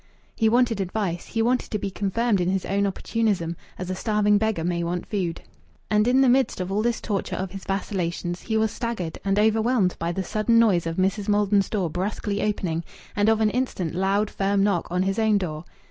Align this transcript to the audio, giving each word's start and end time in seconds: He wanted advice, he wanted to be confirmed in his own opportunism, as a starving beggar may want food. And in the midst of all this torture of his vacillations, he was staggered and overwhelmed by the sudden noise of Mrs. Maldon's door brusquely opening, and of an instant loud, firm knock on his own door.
He 0.35 0.49
wanted 0.49 0.81
advice, 0.81 1.27
he 1.27 1.43
wanted 1.43 1.69
to 1.69 1.77
be 1.77 1.91
confirmed 1.91 2.41
in 2.41 2.49
his 2.49 2.65
own 2.65 2.87
opportunism, 2.87 3.55
as 3.77 3.91
a 3.91 3.95
starving 3.95 4.39
beggar 4.39 4.63
may 4.63 4.83
want 4.83 5.05
food. 5.05 5.43
And 5.91 6.07
in 6.07 6.21
the 6.21 6.27
midst 6.27 6.59
of 6.59 6.71
all 6.71 6.81
this 6.81 6.99
torture 6.99 7.35
of 7.35 7.51
his 7.51 7.65
vacillations, 7.65 8.41
he 8.41 8.57
was 8.57 8.71
staggered 8.71 9.19
and 9.23 9.37
overwhelmed 9.37 9.95
by 9.99 10.11
the 10.11 10.23
sudden 10.23 10.57
noise 10.57 10.87
of 10.87 10.95
Mrs. 10.95 11.29
Maldon's 11.29 11.69
door 11.69 11.87
brusquely 11.91 12.41
opening, 12.41 12.83
and 13.15 13.29
of 13.29 13.41
an 13.41 13.51
instant 13.51 13.93
loud, 13.93 14.31
firm 14.31 14.63
knock 14.63 14.87
on 14.89 15.03
his 15.03 15.19
own 15.19 15.37
door. 15.37 15.65